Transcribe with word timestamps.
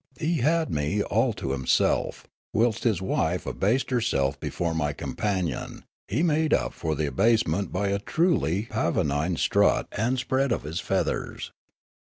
He 0.19 0.37
had 0.37 0.71
me 0.73 1.03
all 1.03 1.31
to 1.33 1.51
himself; 1.51 2.25
whilst 2.55 2.85
his 2.85 3.03
wife 3.03 3.45
abased 3.45 3.91
herself 3.91 4.39
before 4.39 4.73
my 4.73 4.93
com 4.93 5.15
panion, 5.15 5.83
he 6.07 6.23
made 6.23 6.55
up 6.55 6.73
for 6.73 6.95
the 6.95 7.05
abasement 7.05 7.71
by 7.71 7.89
a 7.89 7.99
truly 7.99 8.63
pavonine 8.71 9.37
strut 9.37 9.87
and 9.91 10.17
spread 10.17 10.51
of 10.51 10.63
his 10.63 10.79
feathers. 10.79 11.51